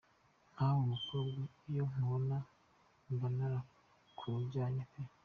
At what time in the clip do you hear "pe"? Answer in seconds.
4.91-5.01